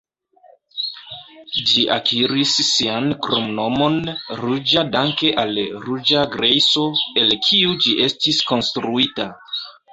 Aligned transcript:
Ĝi 1.71 1.83
akiris 1.95 2.53
sian 2.69 3.11
kromnomon 3.27 3.99
"ruĝa" 4.41 4.87
danke 4.97 5.31
al 5.45 5.63
ruĝa 5.87 6.27
grejso, 6.39 6.89
el 7.25 7.39
kiu 7.47 7.79
ĝi 7.87 7.97
estis 8.11 8.45
konstruita. 8.53 9.33